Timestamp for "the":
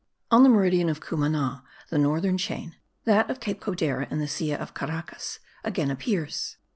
0.41-0.49, 1.91-1.99, 4.19-4.27